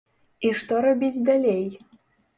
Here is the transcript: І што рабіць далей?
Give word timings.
І 0.47 0.49
што 0.61 0.79
рабіць 0.87 1.23
далей? 1.31 1.63